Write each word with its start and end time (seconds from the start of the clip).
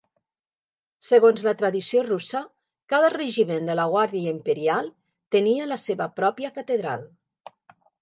Segons 1.09 1.43
la 1.47 1.53
tradició 1.59 2.01
russa, 2.07 2.41
cada 2.95 3.13
regiment 3.15 3.69
de 3.71 3.77
la 3.83 3.87
guàrdia 3.93 4.35
imperial 4.39 4.93
tenia 5.39 5.71
la 5.77 5.81
seva 5.87 6.13
pròpia 6.23 6.57
catedral. 6.61 7.09